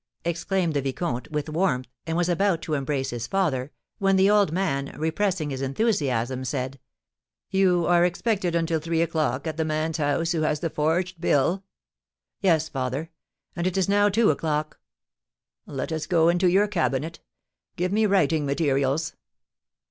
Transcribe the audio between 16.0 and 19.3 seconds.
go into your cabinet; give me writing materials."